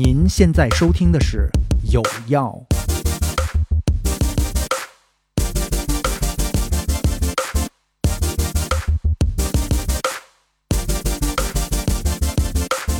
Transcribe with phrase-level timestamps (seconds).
[0.00, 1.50] 您现在收听的是
[1.92, 2.56] 《有药》。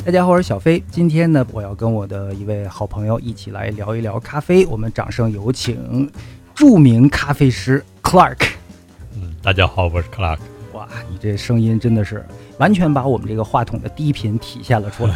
[0.05, 0.83] 大家好，我是小飞。
[0.91, 4.67] 今天呢，我要跟我的一位好朋友一起来聊一聊咖啡。
[4.67, 6.11] 我们掌声有请
[6.53, 8.45] 著名咖啡师 Clark。
[9.15, 10.39] 嗯，大家好，我是 Clark。
[10.79, 12.25] 哇，你这声音真的是
[12.57, 15.13] 完全把我们这个话筒的低频体现了出来，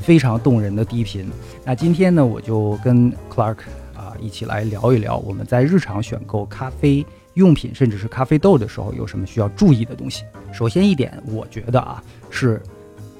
[0.00, 1.30] 非常动人的低频。
[1.64, 3.58] 那今天呢，我就跟 Clark
[3.94, 10.24] 啊一起来聊一聊，我们在日常选购咖啡用品，甚至是咖啡豆的时候，有什么需要注意的东西。
[10.52, 12.60] 首先一点，我觉得啊是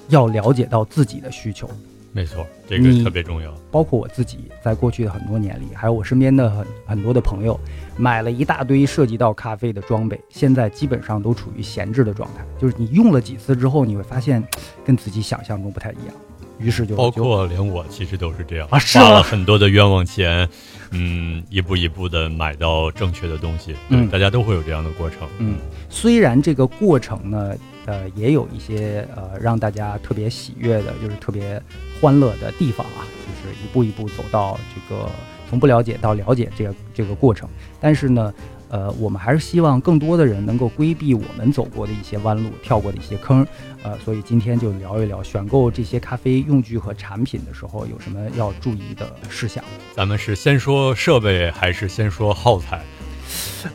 [0.09, 1.71] 要了解到自己的需求。
[2.17, 3.53] 没错，这个特别重要。
[3.71, 7.61] 包括我自己在过去的很多年里，还有我身边的很很多的朋友，
[7.99, 12.43] 买了一大堆涉及到咖啡的装备，现在基本上都处于闲置的状态。
[12.59, 14.43] 就是你用了几次之后，你会发现
[14.83, 16.15] 跟自己想象中不太一样，
[16.59, 20.49] 于是就就包括连我其实都是这样啊花了很多的冤枉钱，
[20.93, 23.75] 嗯，一步一步的买到正确的东西。
[23.91, 25.29] 对，嗯大家都会有这样的过程。
[25.39, 25.59] 嗯，
[25.91, 27.55] 虽然这个过程呢，
[27.87, 31.63] 呃，也有一些呃让大家特别喜悦的，就是特别
[32.01, 35.09] 欢乐的地方啊，就是一步一步走到这个
[35.49, 37.49] 从不了解到了解这个这个过程。
[37.81, 38.35] 但是呢，
[38.69, 43.47] 呃，我们还是希望更多的人能够规避我们走过的一些弯路、跳过的一些坑，
[43.85, 49.63] 呃，所以今天就聊一聊选购这些咖啡用具和产品的时候有什么要注意的事项。
[49.95, 52.83] 咱们是先说设备，还是先说耗材？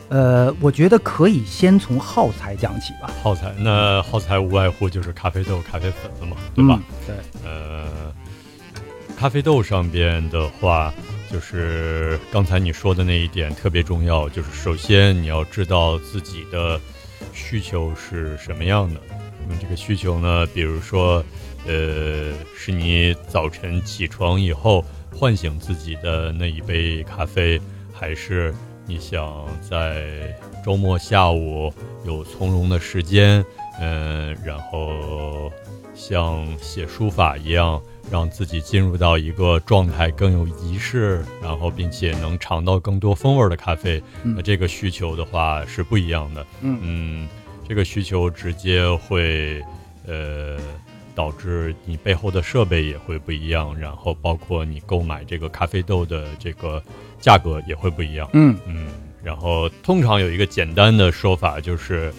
[0.08, 6.80] 呃，我觉得可以先从耗材讲起吧，耗材，那耗材无外乎就是咖啡豆、咖啡粉了嘛，对吧？
[6.80, 7.06] 嗯？
[7.06, 7.16] 对。
[7.44, 8.12] 呃，
[9.16, 10.92] 咖啡豆上边的话，
[11.30, 16.80] 就是刚才你说的那一点特别重要，就是首先你要知道自己的
[17.32, 19.00] 需求是什么样的。
[19.46, 21.24] 那么这个需求呢，比如说，
[21.66, 27.60] 呃，是你早晨起床以后唤醒自己的那一杯咖啡，
[27.92, 28.54] 还是
[28.86, 31.72] 你想在周末下午
[32.04, 33.44] 有从容的时间，
[33.80, 35.50] 嗯、然后
[35.94, 44.02] 像写书法一样，让自己进入到一个状态更有仪式，然后并且能尝到更多风味的咖啡。
[44.24, 46.46] 嗯那这个需求的话是不一样的。
[46.60, 47.28] 嗯嗯，
[47.68, 49.62] 这个需求直接会
[50.06, 50.58] 呃
[51.14, 56.82] 导致你背后的设备也会不一样，然后包括你购买这个咖啡豆的这个
[57.20, 58.28] 价格也会不一样。
[58.32, 58.88] 嗯嗯，
[59.22, 62.12] 然后通常有一个简单的说法，就是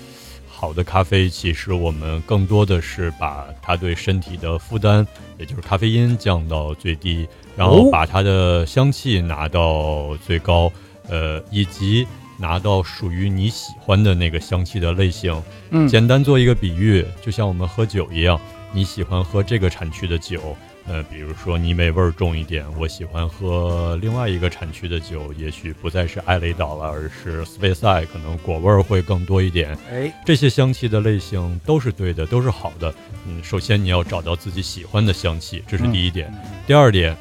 [0.47, 5.05] 好的咖啡其实我们更多的是把它对身体的负担，
[5.37, 7.27] 也就是咖啡因降到最低，
[7.57, 10.71] 然后哦把它的香气拿到最高，
[11.09, 12.07] 呃，以及
[12.39, 15.35] 拿到属于你喜欢的那个香气的类型。
[15.71, 18.39] 嗯简单做一个比喻，就像我们喝酒一样，
[18.75, 20.57] 你喜欢喝这个产区的酒，
[20.87, 29.77] 呃，比如说泥煤味儿重一点，我喜欢喝另外一个产区的酒，也许不再是艾雷岛了，而是斯佩塞，可能果味儿会更多一点。
[29.91, 32.91] 哎，这些香气的类型都是对的，都是好的。
[33.27, 36.33] 嗯，首先你要找到自己喜欢的香气，这是第一点。
[36.65, 37.15] 第二点，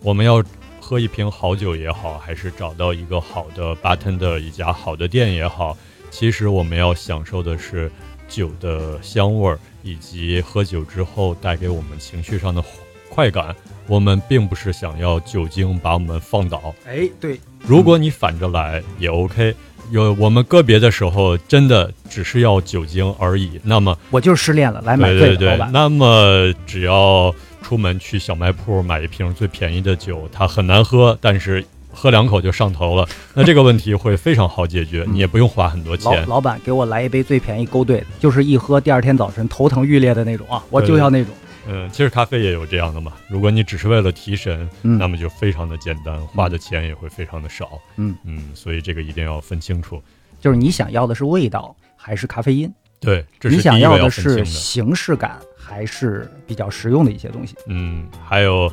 [0.00, 0.44] 我们要
[0.78, 5.74] 喝一瓶好酒也好，还是找到一个好的 bartender 一家好的店也好，
[6.10, 7.90] 其实我们要享受的是
[8.28, 12.62] 酒的香味儿，以及喝酒之后带给我们情绪上的
[13.08, 13.54] 快感。
[13.86, 19.54] 我们并不是想要酒精把我们放倒，哎，对，如果你反着来也 OK。
[19.90, 23.60] 有我们个别的时候，真的只是要酒精而已。
[23.62, 25.72] 那么我就是失恋了，来买对对对醉的老，板。
[25.74, 31.62] 那么只要出门去小卖铺买一瓶最便宜的酒，它很难喝，但是
[31.94, 36.26] 喝两口就上头了，那这个问题会非常好解决，你也不用花很多钱。
[36.26, 41.32] 老板给我来一杯最便宜勾兑的，就是一喝第二天早晨头疼欲裂的那种啊，我就要那种。
[41.66, 43.14] 嗯，其实咖啡也有这样的嘛。
[43.26, 47.80] 如果你只是为了提神，嗯那么就非常的简单，花的钱也会非常的少。
[47.96, 50.02] 嗯嗯，所以这个一定要分清楚。
[50.40, 52.70] 就是你想要的是味道还是咖啡因？
[53.00, 54.44] 对，这是你想要的是。
[54.44, 57.54] 形式感还是比较实用的一些东西？
[57.66, 58.70] 嗯，还有，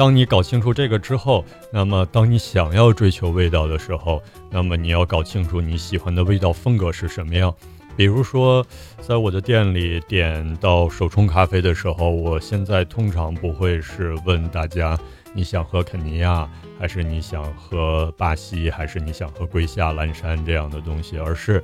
[0.00, 7.54] 当你搞清楚这个之后，那么当你想要追求味道的时候，那么你要搞清楚你喜欢的味道风格是什么样。
[7.98, 8.66] 比如说，
[9.02, 14.98] 在我的店里点到手冲咖啡的时候，我现在通常不会是问大家
[15.34, 16.48] 你想喝肯尼亚，
[16.78, 21.62] 还是你想喝巴西，还是你想喝瑰夏、蓝山这样的东西，而是，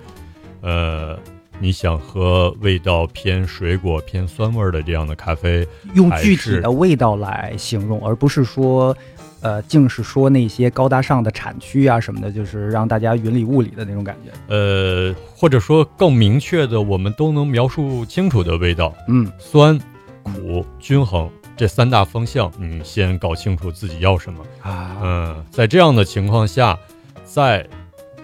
[0.61, 1.19] 呃，
[1.59, 8.97] 你想喝味道偏水果、偏酸味儿的这样的咖啡，用具体的味道来形容，而不是说，
[9.41, 14.55] 呃，净是说那些高大上的产区啊什么的，就是让大家云里雾里的那种感觉。
[14.55, 19.79] 呃，或者说更明确的，我们都能描述清楚的味道，嗯酸、
[20.23, 24.45] 苦、均衡，这三大方向，你先搞清楚自己要什么。
[24.63, 26.79] 啊，嗯，在这样的情况下，
[27.25, 27.67] 再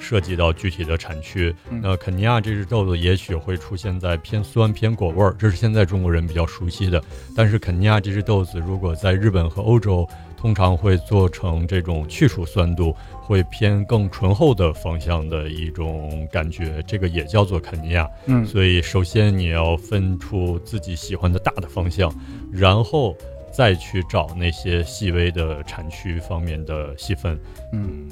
[0.03, 7.01] 涉及到具体的产区，嗯那肯尼亚这只豆子也许会出现在偏酸偏果味儿，这是现在中国人比较熟悉的。
[7.37, 10.07] 但是肯尼亚这只豆子，如果在日本和欧洲，
[10.37, 18.11] 通常会做成这种去除酸度，会偏更醇厚的方向的一种感觉，这个也叫做肯尼亚。
[18.27, 22.13] 嗯所以首先你要分出自己喜欢的大的方向，
[22.53, 23.17] 然后
[23.53, 27.39] 再去找那些细微的产区方面的细分。
[27.73, 28.09] 嗯，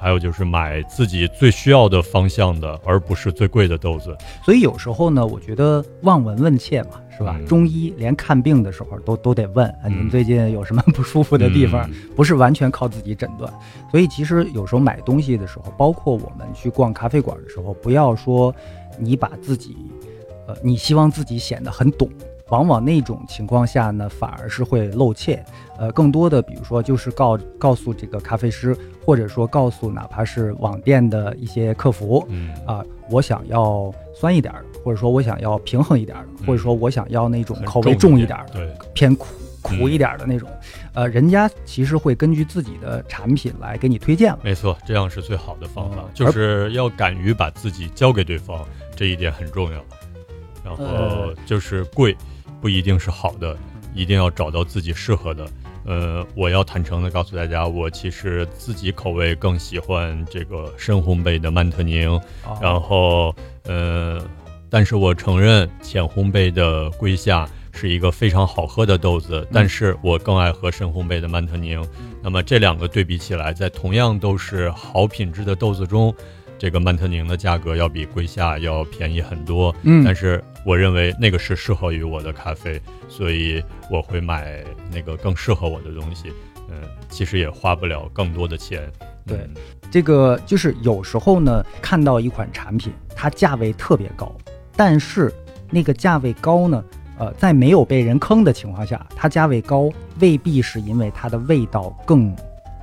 [0.00, 4.16] 还有就是买自己最需要的方向的，而不是最贵的豆子。
[4.44, 7.36] 所以有时候呢，我觉得望闻问切嘛，是吧？
[7.38, 11.86] 嗯中医连看病的时候都都得问啊，嗯您最近有什么不舒服的地方？
[11.90, 13.52] 嗯不是完全靠自己诊断。
[13.90, 18.54] 所以其实有时候买东西的时候，包括我们去逛咖啡馆的时候，不要说
[18.98, 19.76] 你把自己，
[20.46, 22.08] 呃，你希望自己显得很懂。
[22.50, 25.42] 往往那种情况下呢，反而是会露怯。
[25.78, 39.26] 呃，更多的，比如说就是告告诉这个咖啡师，或者说告诉哪怕是网店的一些客服，嗯啊，我想要酸一点儿，或者说我想要平衡一点儿，或者说我想要那种口味重一点儿，对，偏苦
[39.62, 40.48] 苦嗯一点儿的那种。
[40.92, 44.40] 呃，人家其实会根据自己的产品来给你推荐了。
[44.42, 49.82] 没错，这样是最好的方法，嗯就是要敢于把自己交给对方，这一点很重要。
[50.62, 52.14] 然后呃就是贵，
[52.60, 53.56] 不一定是好的，
[53.94, 55.46] 一定要找到自己适合的。
[55.86, 62.14] 呃，我要坦诚的告诉大家，我其实自己口味更喜欢这个深烘焙的曼特宁，
[62.44, 63.34] 啊然后，
[63.64, 64.20] 呃，
[64.68, 71.82] 但是我承认浅烘焙的龟夏是一个非常好喝的豆子，但是我更爱喝深烘焙的曼特宁。
[72.22, 76.14] 那么这两个对比起来，在同样都是好品质的豆子中，
[76.58, 79.74] 这个曼特宁的价格要比龟夏要便宜很多。
[79.82, 84.62] 嗯但是我认为那个是适合于我的咖啡，所以我会买
[84.92, 86.32] 那个更适合我的东西。
[86.68, 86.76] 嗯，
[87.08, 88.90] 其实也花不了更多的钱。
[89.26, 89.54] 对嗯
[89.90, 94.32] 这个就是有时候呢，看到一款产品，它价位特别高，
[94.76, 95.32] 但是
[95.68, 96.84] 那个价位高呢，
[97.18, 99.90] 呃，在没有被人坑的情况下，它价位高
[100.20, 102.32] 未必是因为它的味道更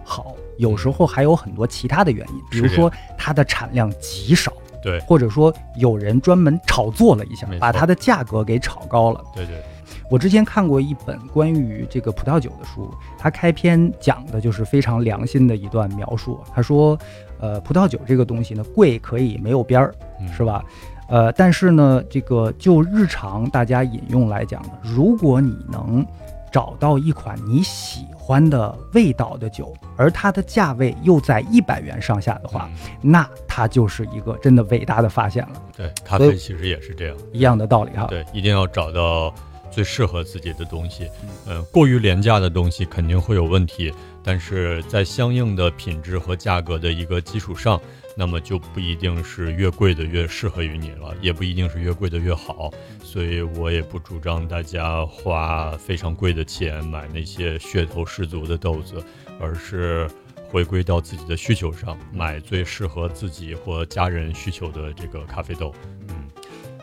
[0.04, 4.52] 好，有时候还有很多其他的原因，比如说它的产量极少，
[4.82, 9.24] 对或者说有人专门炒作了一下把它的价格给炒高了。
[9.34, 9.62] 对对，
[10.10, 16.40] 我之前看过一本关于这个葡萄酒的书，它开篇讲的就是非常良心的一段描述。
[16.54, 16.98] 他说，
[17.40, 20.64] 呃，葡萄酒这个东西呢，贵可以没有边儿，嗯是吧？
[21.10, 26.06] 呃，但是呢，这个就日常大家饮用来讲呢，如果你能
[26.52, 35.62] 找到一款你喜欢的味道的酒，而它的价位又在一百元上下的话，嗯那它就是一个真的伟大的发现了。
[35.78, 37.16] 对，咖啡其实也是这样。
[37.32, 38.06] 一样的道理哈。
[38.08, 39.34] 对，一定要找到
[39.72, 41.10] 最适合自己的东西。
[41.48, 47.80] 嗯、过于廉价的东西肯定会有问题，但是在相应的品质和价格的一个基础上，
[48.18, 52.72] 那么就不一定是越贵的越适合于你了，也不一定是越贵的越好。
[53.04, 59.02] 所以我也不主张大家花非常贵的钱买那些噱头十足的豆子，
[59.40, 60.10] 而是。
[60.50, 65.76] 回归到自己的需求上，买最适合自己或家人需求的这个咖啡豆。
[66.08, 66.16] 嗯，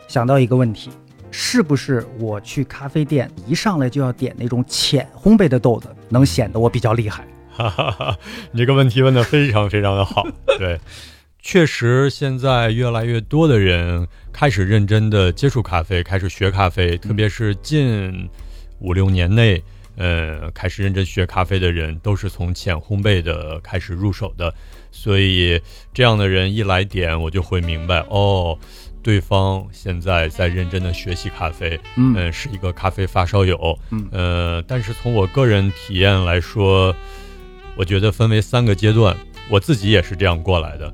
[0.07, 0.91] 想到一个问题，
[1.31, 7.25] 是不是我去咖啡店一上来就要点那种浅烘焙的豆子，能显得我比较厉害？
[7.49, 8.15] 哈哈哈，
[8.51, 10.27] 你这个问题问得非常非常的好。
[10.59, 10.79] 对，
[11.45, 18.27] 确实现在越来越多的人开始认真的接触咖啡，开始学咖啡，特别是近
[18.79, 19.61] 五六年内，
[19.95, 24.51] 呃，开始认真学咖啡的人，都是从浅烘焙的开始入手的。
[24.91, 25.61] 所以
[25.93, 28.57] 这样的人一来点，我就会明白哦。
[29.03, 36.93] 对方现在在认真的学习咖啡，嗯呃是一个咖啡发烧友，嗯呃，但是从我个人体验来说，
[37.77, 39.15] 我觉得分为三个阶段，
[39.47, 40.91] 我自己也是这样过来的，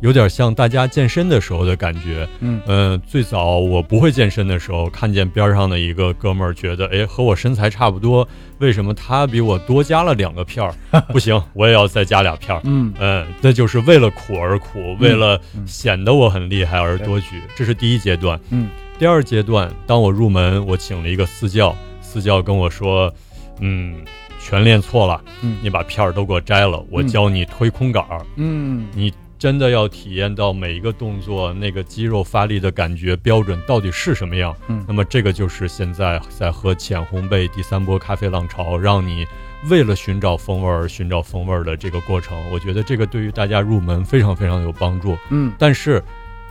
[0.00, 2.28] 有点像大家健身的时候的感觉。
[2.40, 2.60] 嗯。
[2.66, 8.26] 嗯、最早我不会健身的时候，看见边上的一个哥们儿，觉得哎和我身材差不多，
[8.58, 10.74] 为什么他比我多加了两个片儿？
[11.12, 12.60] 不行，我也要再加俩片儿。
[12.64, 12.92] 嗯。
[12.98, 15.66] 嗯，那就是为了苦而苦，为了嗯。
[15.66, 18.40] 显得我很厉害而多举，这是第一阶段。
[18.50, 18.68] 嗯。
[18.98, 23.12] 第二阶段，当我入门，我请了一个私教，私教跟我说，
[23.60, 23.96] 嗯，
[24.38, 25.56] 全练错了，嗯。
[25.62, 28.86] 你把片儿都给我摘了，我教你推空杆儿，嗯。
[28.94, 34.54] 你真的要体验到每一个动作那个肌肉发力的感觉标准到底是什么样。
[34.68, 39.26] 嗯那么这个就是现在在喝浅烘焙第三波咖啡浪潮，让你
[39.70, 45.16] 为了寻找风味儿寻找风味儿的这个过程，我觉得这个对于大家入门非常非常有帮助。
[45.30, 46.04] 嗯但是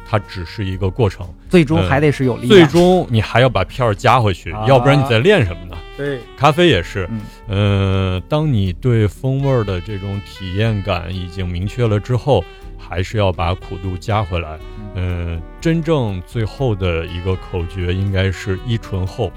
[0.08, 2.50] 它只是一个过程，最终还得是有力量。
[2.50, 5.77] 最终你还要把片儿加回去，要不然你在练什么呢？
[5.96, 7.08] 对，咖啡也是。
[7.48, 12.43] 嗯，当你对风味儿的这种体验感已经明确了之后，
[12.89, 14.58] 还是要把苦度加回来。
[14.96, 19.31] 嗯，真正最后的一个口诀应该是一醇厚，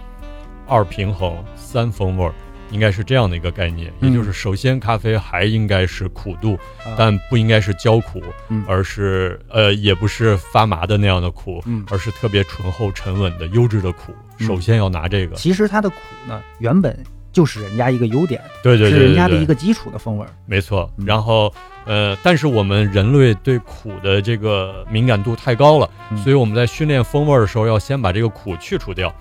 [0.66, 2.32] 二平衡，三风味儿。
[2.70, 6.58] 应该是这样的一个概念，也就是首先咖啡还应该是苦度，
[6.96, 8.22] 但不应该是焦苦，
[8.66, 14.14] 而是呃也不是发麻的那样的苦，而是特别醇厚沉稳的优质的苦。
[14.38, 15.36] 首先要拿这个。
[15.36, 16.98] 其实它的苦呢，原本
[17.32, 20.26] 就是人家一个优点，对对对，是人家的一个基础的风味。
[20.46, 20.88] 没错。
[21.06, 21.52] 然后
[21.84, 25.90] 呃，但是我们人类对苦的这个敏感度太高了，
[26.22, 29.12] 所以我们在训练风味的时候要先把这个苦去除掉。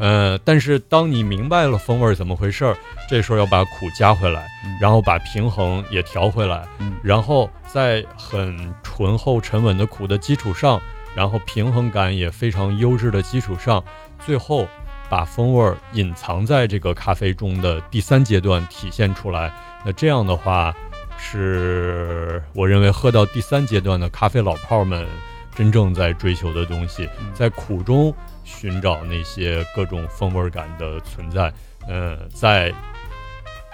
[0.00, 2.76] 呃，但是当你明白了风味怎么回事儿，
[3.08, 4.46] 这时候要把苦加回来，
[4.80, 6.66] 然后把平衡也调回来，
[7.02, 10.80] 然后在很醇厚沉稳的苦的基础上，
[11.14, 13.82] 然后平衡感也非常优质的基础上，
[14.26, 14.66] 最后
[15.12, 19.52] 把风味隐藏在这个咖啡中的第三阶段体现出来。
[19.84, 20.74] 那这样的话，
[21.18, 25.06] 是我认为喝到第三阶段的咖啡老炮们
[25.54, 28.10] 真正在追求的东西，在苦中。
[28.42, 31.52] 寻找那些各种风味感的存在，
[31.88, 32.72] 嗯，在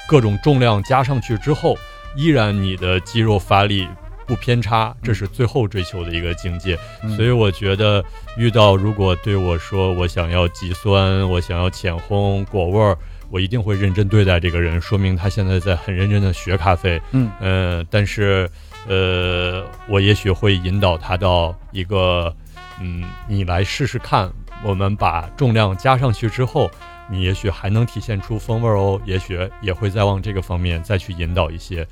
[0.09, 1.78] 各种重量加上去之后，
[2.16, 3.88] 依然你的肌肉发力
[4.28, 6.78] 不偏差，这是最后追求的一个境界。
[7.16, 8.04] 所以我觉得，
[8.37, 12.97] 遇到如果对我说我想要极酸，我想要浅烘果味儿，
[13.30, 17.00] 我一定会认真对待这个人，说明他现在在很认真的学咖啡。
[17.12, 18.49] 嗯嗯，但是
[18.87, 22.35] 呃，我也许会引导他到一个，
[22.80, 24.30] 嗯，你来试试看。
[24.64, 26.68] 我们把重量加上去之后，
[27.08, 31.87] 你也许还能体现出风味哦，也许也会再往这个方面再去引导一些。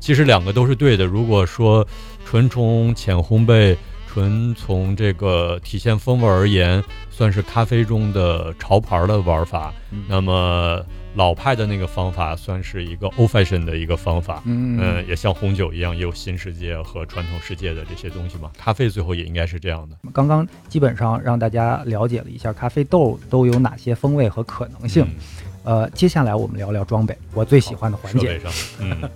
[0.00, 1.04] 其实两个都是对的。
[1.04, 1.86] 如果说
[2.24, 3.76] 纯从浅烘焙，
[4.06, 9.72] 纯从这个体现风味而言，算是咖啡中的潮牌的玩法，
[10.08, 10.84] 那么。
[11.14, 18.52] 老派的那个方法算是一个 old fashion 的一个方法，嗯，也像红酒一样，也有新世界和传统世界的这些东西嘛。
[18.56, 19.96] 咖啡最后也应该是这样的。
[20.12, 25.04] 刚刚基本上让大家了解了一下咖啡豆都有哪些风味和可能性，
[25.64, 28.40] 呃，接下来我们聊聊装备，我最喜欢的环节。
[28.78, 29.10] 嗯，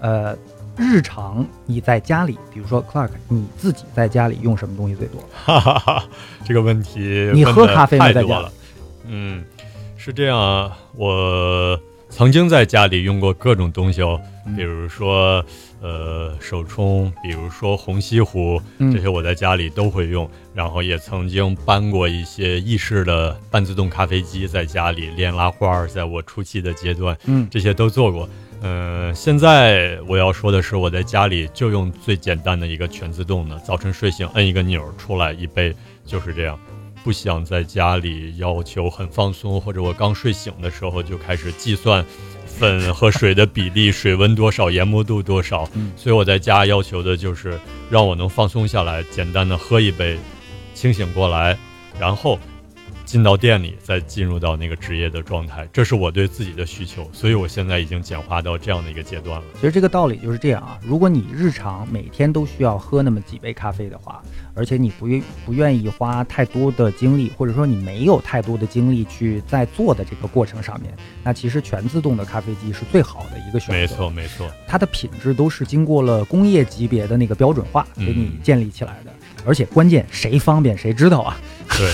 [0.00, 0.36] 呃，
[0.76, 5.22] 日常你在家里，比如说 Clark，你自己在家里用什么东西最多？
[5.32, 6.04] 哈哈哈，
[6.44, 8.12] 这个问题你喝咖啡吗？
[8.12, 8.50] 在家？
[9.06, 9.44] 嗯。
[9.98, 11.76] 是这样啊，我
[12.10, 14.20] 曾经在家里用过各种东西哦，
[14.54, 15.44] 比如说
[15.80, 20.30] 呃手冲，比如说虹吸壶，这些我在家里都会用。
[20.54, 28.28] 然后也曾经搬过一些意式的半自动咖啡机在家里练拉花，在我初期的阶段，嗯，这些都做过。
[28.68, 35.72] 嗯，现在我要说的是，我在家里就用最简单的一个全自动的，早晨睡醒摁一个钮出来一杯，
[36.04, 36.58] 就是这样。
[37.04, 42.04] 不想在家里要求很放松，或者我刚睡醒的时候就开始计算
[42.44, 45.68] 粉和水的比例、水温多少、研磨度多少。
[45.94, 47.56] 所以我在家要求的就是
[47.88, 50.18] 让我能放松下来，简单的喝一杯，
[50.74, 51.56] 清醒过来，
[52.00, 52.36] 然后。
[53.06, 59.46] 进到店里，再进入到那个职业的状态，这是我对自己的需求，所以我现在已经简化到这样的一个阶段了。
[59.54, 64.20] 其实这个道理就是这样啊，如果你日常每天都需要喝那么几杯咖啡的话，
[64.54, 73.72] 而且你不愿不愿意花太多的精力，或者说你没有太多的精力去在做的这个过程上面，那其实全自动的咖啡机是最好的一个选择。
[73.72, 79.12] 没错，没错，它的品质都是经过了工业级别的那个标准化给 你建立起来的，
[79.46, 81.38] 而且关键谁方便谁知道啊。
[81.68, 81.88] 对。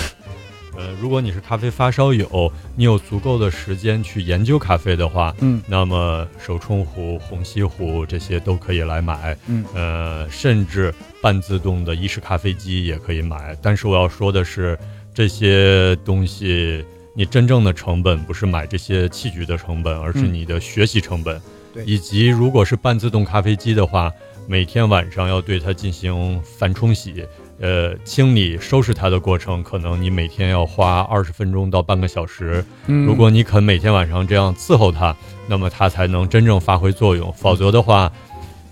[0.75, 13.55] 呃，如果你是咖啡发烧友，你有足够的时间去研究咖啡的话，嗯，那么手冲壶、虹吸壶这些都可以来买，嗯，呃，甚至半自动的意式咖啡机也可以买。
[13.61, 14.77] 但是我要说的是，
[15.13, 16.83] 这些东西
[17.15, 21.39] 你真正的成本不是买这些器具的成本，而是你的学习成本，
[21.71, 24.11] 对，以及如果是半自动咖啡机的话，
[24.47, 27.23] 每天晚上要对它进行反冲洗。
[27.59, 32.65] 呃，清理收拾它的过程，可能你每天要花二十分钟到半个小时。
[32.87, 35.15] 如果你肯每天晚上这样伺候它，
[35.47, 37.31] 那么它才能真正发挥作用。
[37.33, 38.11] 否则的话，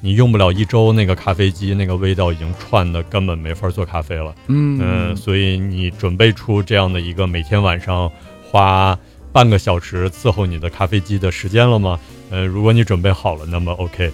[0.01, 4.33] 你用不了一周，那个咖啡机那个味道已经串的根本没法做咖啡了。
[4.47, 8.11] 嗯，所以你准备出这样的一个每天晚上
[8.43, 8.97] 花
[9.31, 12.00] 半个小时伺候你的咖啡机的时间了吗？
[12.31, 14.11] 呃，如果你准备好了，那么 OK。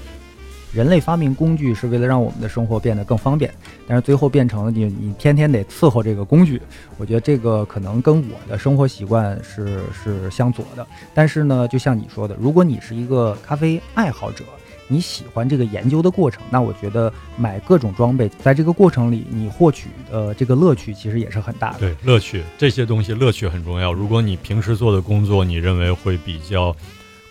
[0.73, 3.53] 人类发明工具是为了让我们的生活变得更方便，
[3.87, 6.61] 但是最后变成了你你天天得伺候这个工具。
[6.97, 10.85] 我觉得这个可能跟我的生活习惯是是相左的。
[11.13, 14.43] 但是呢，就像你说的，如果你是一个咖啡爱好者，
[14.89, 21.79] 你喜欢这个研究的过程，那我觉得买各种装备，在这个过程里你获取的这个乐趣其实也是很大的。
[21.79, 23.91] 对，乐趣这些东西乐趣很重要。
[23.91, 26.75] 如果你平时做的工作你认为会比较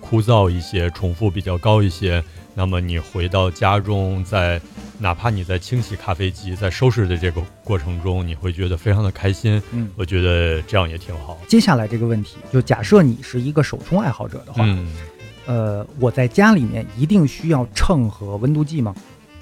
[0.01, 2.23] 枯燥一些，重复比较高一些，
[2.59, 4.59] 那么你回到家中，在
[4.99, 9.63] 哪怕你在清洗咖啡机、在收拾的这个过程中，你会觉得非常的开心。
[9.73, 11.39] 嗯，我觉得这样也挺好。
[11.47, 14.91] 接下来这个问题，就假设你是一个手冲爱好者的话，嗯，
[15.45, 18.95] 呃，我在家里面一定需要秤和温度计吗？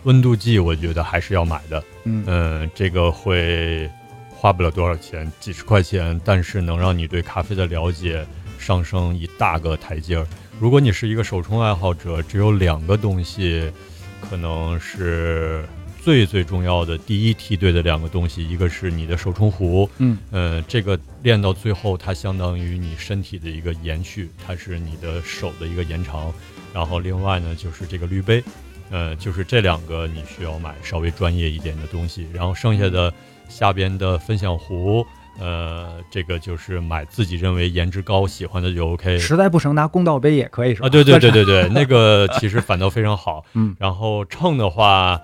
[0.02, 1.82] 温度计我觉得还是要买的。
[2.02, 3.88] 嗯嗯，这个会
[4.28, 8.26] 花不了多少钱，几十块钱，但是能让你对咖啡的了解
[8.58, 10.26] 上升一大个台阶儿。
[10.60, 13.70] 如果你是一个手冲爱好者，只有两个东西，
[14.20, 15.64] 可能是
[16.00, 26.32] 最最重要的第一梯队的两个东西，一个是你的手冲壶，嗯呃，这个练到最后，它相当于你身体的一个延续，它是你的手的一个延长。
[26.72, 28.42] 然后另外呢，就是这个滤杯，
[28.90, 32.26] 呃，就是这两个你需要买稍微专业一点的东西。
[32.32, 33.12] 然后剩下的
[33.48, 35.06] 下边的分享壶，
[35.38, 39.18] 呃，这个就是买自己认为颜值高、喜欢的就 OK。
[39.18, 40.86] 实在不成拿公道杯也可以是吧？
[40.86, 43.44] 啊，对对对对对， 那个其实反倒非常好。
[43.54, 45.20] 嗯然后秤的话，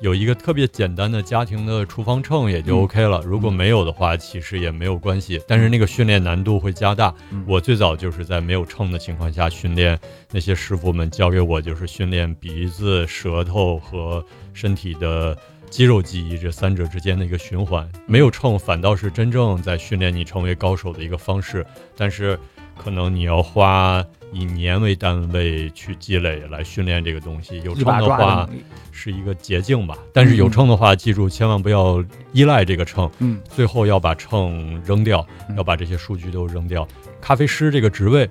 [0.00, 3.22] 有一个特别简单的家庭的厨房秤也就嗯 OK 了。
[3.24, 7.14] 如果没有的话，其实也没有关系，但是那个训练难度会加大。
[7.30, 9.98] 嗯我最早就是在没有秤的情况下训练，
[10.30, 15.36] 那些师傅们教给我就是训练鼻子、舌头和身体的。
[15.70, 21.64] 肌肉记忆这三者之间的一个循环，没有秤反倒是真正在训练你成为高手的一个方式，
[21.96, 22.36] 但是
[22.82, 27.60] 可能你要花以年为单位去积累来训练这个东西。
[27.62, 28.48] 有秤的话。
[28.92, 36.86] 是一个捷径吧，但是有秤的话，记住千万不要依赖这个秤，嗯最后要把秤扔掉，嗯要把这些数据都扔掉。
[37.18, 38.28] 咖啡师这个职位。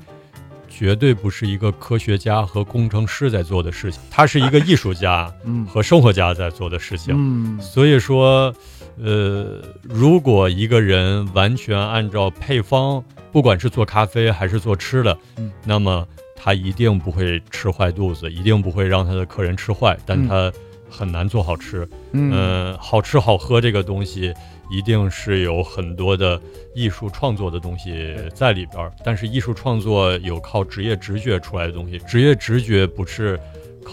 [0.72, 7.14] 绝对不是一个科学家和工程师在做的事情，他是一个艺术家嗯和生活家在做的事情。
[7.18, 8.54] 嗯所以说，
[9.02, 20.54] 呃，如果一个人完全按照配方，不管是做咖啡还是做吃的，嗯那么他一定不会吃坏肚子，一定不会让他的客人吃坏，但嗯他
[20.90, 21.88] 很难做好吃。
[22.12, 24.34] 嗯嗯、好吃好喝这个东西，
[24.72, 26.42] 一定是有很多的
[26.74, 28.92] 艺术创作的东西在里边儿。
[29.04, 33.40] 但是艺术创作有靠职业直觉出来的东西，职业直觉不是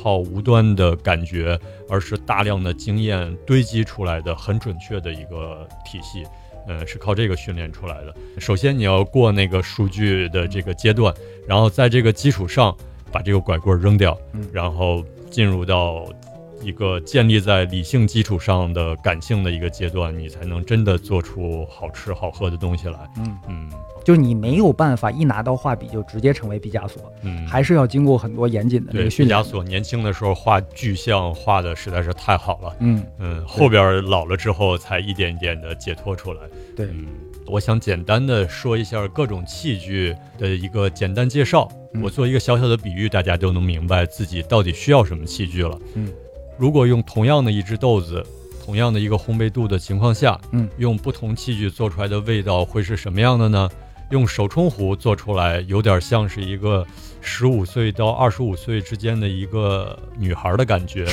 [0.02, 6.24] 靠无端的感觉，而是大量的经验堆积出来的很准确的一个体系。
[6.68, 8.14] 呃，是靠这个训练出来的。
[8.38, 11.14] 首先，你要过那个数据的这个阶段，
[11.46, 12.76] 然后在这个基础上
[13.12, 16.04] 把这个拐棍扔掉，嗯然后进入到
[16.62, 22.98] 一个建立在理性基础上的感性的一个阶段，你才能真的做出好吃好喝的东西来。
[23.18, 23.70] 嗯，嗯
[24.04, 29.38] 就是你没有办法一拿到画笔就直接成为毕加索，嗯，还是要经过很多严谨的这对个训练。
[29.38, 32.76] 毕加索年轻的时候画巨像画的实在是太好了。
[32.80, 36.40] 嗯，嗯，后边老了之后才一点一点的解脱出来。
[36.76, 37.08] 对，嗯，
[37.46, 41.68] 我想简单的说一下各种器具的一个简单介绍。
[41.72, 45.80] 嗯我做一个小小的比喻，大家都能明白自己到底需要什么器具了。
[45.94, 46.12] 嗯，
[46.58, 48.24] 如果用同样的一只豆子，
[48.64, 53.68] 同样的一个烘焙度的情况下，嗯，用不同器具做出来的味道会是什么样的呢？
[54.10, 56.86] 用手冲壶做出来，有点像是一个
[57.20, 61.06] 十五岁到二十五岁之间的一个女孩的感觉，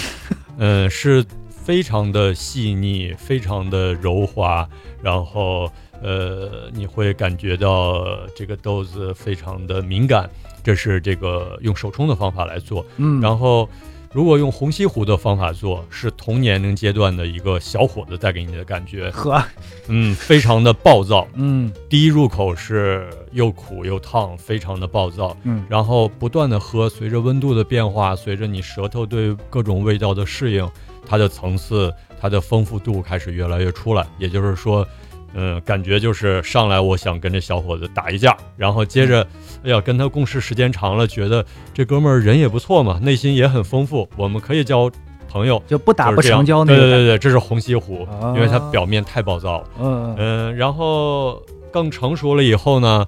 [0.58, 4.68] 嗯， 是非常的细腻，非常的柔滑，
[5.02, 5.68] 然后
[6.04, 10.30] 呃，你会感觉到这个豆子非常的敏感，
[10.64, 12.86] 这是这个用手冲的方法来做。
[12.98, 13.68] 嗯，然后，
[14.14, 19.44] 如果用红西湖的方法做，是同年龄阶段的一个小伙子带给你的感觉，呵，
[19.88, 21.28] 嗯，非常的暴躁。
[21.34, 25.36] 嗯第一入口是又苦又烫，非常的暴躁。
[25.44, 30.70] 嗯然后不断的喝，随着温度的变化，随着你舌头对各种味道的适应，
[31.08, 34.06] 它的层次、它的丰富度开始越来越出来。
[34.20, 34.88] 也就是说，
[35.34, 39.26] 嗯，感觉就是上来我想跟这小伙子打一架，然后接着，
[39.64, 44.90] 哎呀，跟他共事时间长了，觉得这哥们儿人也不错嘛，内心也很丰富，我们可以交
[45.28, 45.62] 朋友。
[45.68, 46.80] 就不打不成交那个。
[46.80, 49.68] 对对对对，这是红西湖，啊因为他表面太暴躁了。
[49.80, 51.42] 嗯嗯，然后
[51.72, 53.06] 更成熟了以后呢，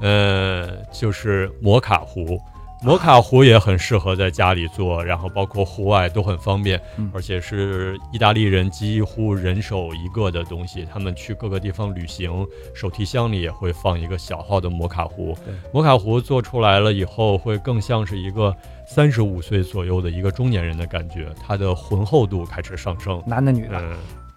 [0.00, 2.40] 呃，就是摩卡壶。
[2.82, 10.86] 摩卡壶也很适合在家里做，然后包括户外都很方便，嗯而且是意大利人几乎人手一个的东西。
[10.92, 15.36] 他们去各个地方旅行，手提箱里也会放一个小号的摩卡壶。
[15.72, 18.54] 摩卡壶做出来了以后，会更像是一个
[18.86, 23.20] 三十五岁左右的一个中年人的感觉，它的浑厚度开始上升。
[23.26, 23.96] 男的女的，嗯，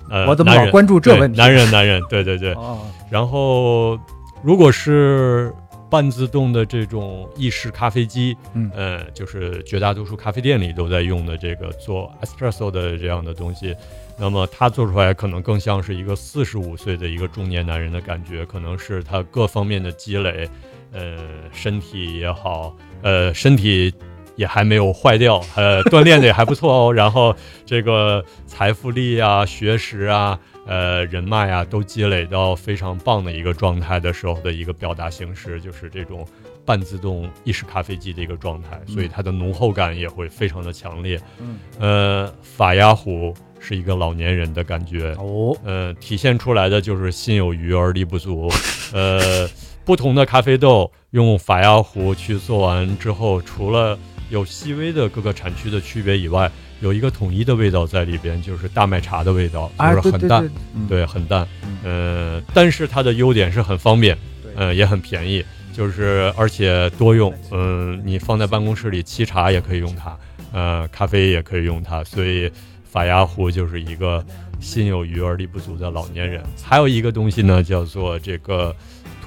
[0.09, 1.37] 呃，我怎么老关注这问题？
[1.37, 2.53] 男人，男人，对对对。
[2.53, 3.99] 哦，然后，
[4.41, 5.53] 如果是
[5.89, 13.75] 半自动的这种意式咖啡机，嗯呃，就是绝大多数咖啡店里都在用的这个做 espresso 的这样的东西。
[14.17, 20.47] 那么他做出来可能更像是一个四十五岁的一个中年男人的感觉，可能是他各方面的积累，
[20.91, 21.17] 呃，
[21.51, 23.93] 身体也好，呃，身体
[24.35, 26.93] 也还没有坏掉，呃，锻炼的也还不错哦。
[26.93, 27.33] 然后
[27.65, 30.37] 这个财富力啊、学识啊、
[30.69, 36.23] 呃，人脉啊，都积累到非常棒的一个状态的时候的一个表达形式，就是这种
[36.63, 41.19] 半自动意式咖啡机的一个状态，所以它的浓厚感也会非常的强烈。
[41.39, 48.47] 嗯，呃，法压壶是一个老年人的感觉，哦，呃，体现出来的就是心有余而力不足。
[48.93, 49.49] 呃，
[49.83, 53.97] 不同的咖啡豆用法压壶去做完之后，除了
[54.29, 56.51] 有细微的各个产区的区别以外，
[56.81, 61.47] 有一个统一的味道在里边，就是大麦茶的味道，啊，就是很淡，对对对，嗯对，很淡。
[61.63, 67.33] 嗯呃，但是它的优点是很方便，对呃，也很便宜，就是而且多用。
[67.51, 70.17] 嗯、你放在办公室里沏茶也可以用它，
[70.51, 72.51] 呃，咖啡也可以用它，所以
[72.83, 74.25] 法压壶就是一个
[74.59, 76.43] 心有余而力不足的老年人。
[76.61, 78.75] 还有一个东西呢，叫做这个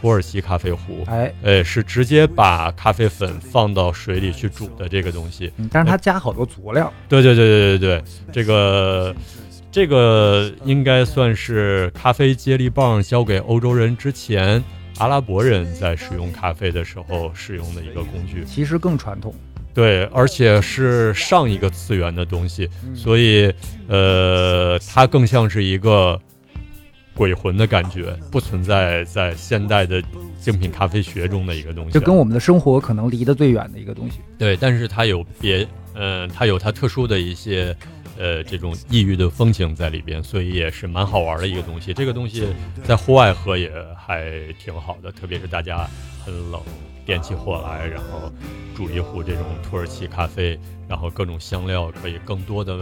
[0.02, 1.04] 土耳其咖啡壶。
[1.06, 5.52] 哎，哎，是直接把咖啡粉放到水里去煮的这个东西。
[5.58, 9.14] 嗯但是它加好多佐料，对对对对对对，这个
[9.70, 14.60] 这个应该算是咖啡接力棒交给欧洲人之前，
[14.98, 18.44] 阿拉伯人在使用咖啡的时候使用的一个工具。
[18.44, 19.32] 其实更传统，
[19.72, 23.54] 对，而且是上一个次元的东西，嗯所以
[23.86, 26.20] 呃，它更像是一个
[27.14, 30.02] 鬼魂的感觉，不存在在现代的
[30.40, 31.92] 精品咖啡学中的一个东西。
[31.92, 34.20] 就跟我们的生活可能离得最远的一个东西。
[34.38, 37.76] 对，但是它有别，呃，它有它特殊的一些，
[38.18, 41.92] 呃，这种异域的风情在里边，所以也是蛮好玩的一个东西。
[41.92, 42.46] 这个东西
[42.82, 45.86] 在户外喝也还挺好的，特别是大家
[46.24, 46.60] 很冷，
[47.04, 48.32] 点起火来，然后
[48.74, 52.78] 煮一壶这种土耳其咖啡，然后各种香料可以更多的，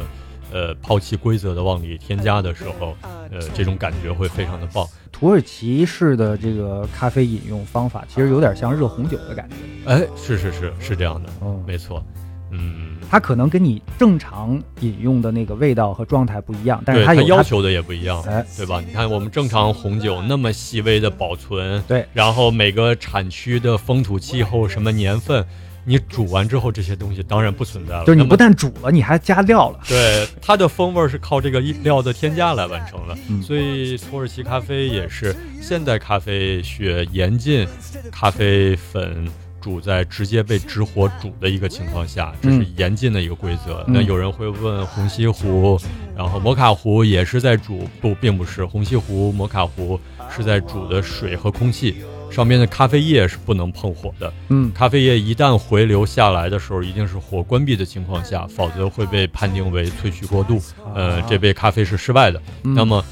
[0.53, 2.97] 呃，抛弃规则的往里添加的时候，
[3.31, 4.87] 呃，这种感觉会非常的棒。
[5.13, 9.57] 土耳其式的这个咖啡饮用方法，其实有点像热红酒的感觉。
[9.87, 12.05] 哎，是是是是这样的，嗯，没错，
[12.51, 12.89] 嗯。
[13.11, 18.81] 它可能跟你正常饮用的那个味道和状态不一样，但是它要求的也不一样，哎对吧？
[18.87, 25.45] 你看我们正常红酒那么细微的保存，对，然后每个产区的风土气候、什么年份，
[25.85, 28.05] 你煮完之后这些东西当然不存在了。
[28.05, 29.81] 就是你不但煮了，你还加料了。
[29.89, 37.67] 对它的风味儿是靠这个料的添加来完成的，嗯所以土耳其咖啡也是现代咖啡学严禁
[38.11, 39.27] 咖啡粉。
[39.63, 43.85] 煮在直接被直火煮的一个情况下，这是嗯严禁的一个规则。
[43.89, 45.79] 嗯那有人会问红西湖，
[46.17, 50.01] 然后摩卡壶也是在煮，不，并不是红西湖、摩卡壶
[50.35, 51.97] 是在煮的水和空气，
[52.31, 54.33] 上面的咖啡液是不能碰火的。
[54.49, 60.63] 嗯，咖啡液一旦回流下来的时候，一定是火关闭的情况下，否则会被判定为萃取过度。
[60.95, 62.41] 呃，这杯咖啡是失败的。
[62.65, 63.05] 嗯那么，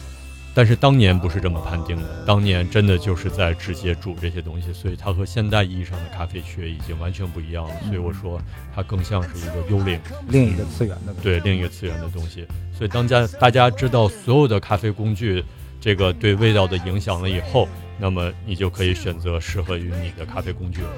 [0.54, 7.74] 但是当年不是这么判定的，当年真的就是在直接煮这些东西，所以它和现代意义上的咖啡学已经完全不一样了。
[7.87, 8.40] 所以我说，
[8.74, 10.00] 它更像是一个幽灵。
[10.28, 11.14] 另一个次元的。
[11.22, 12.46] 对另一个次元的东西。
[12.76, 15.44] 所以当家大家知道所有的咖啡工具
[15.81, 20.88] 这个对味道的影响了以后，那么你就可以选择适合于你的咖啡工具了。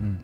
[0.00, 0.16] 嗯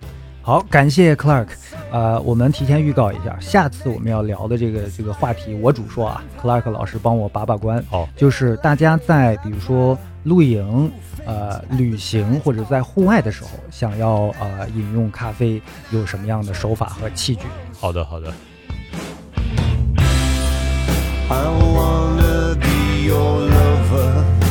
[0.46, 1.46] 好，感谢 Clark，
[1.90, 10.92] 呃，我们提前预告一下，下次我们要聊的这个这个话题，我主说啊，Clark 老师帮我把把关，好，就是大家在比如说露营、
[11.24, 17.46] 呃旅行或者在户外的时候，想要呃饮用咖啡，有什么样的手法和器具？
[17.80, 18.30] 好的，好的。
[21.30, 24.43] I wanna be your lover.